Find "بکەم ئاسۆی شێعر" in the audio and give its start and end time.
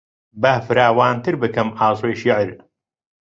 1.41-2.49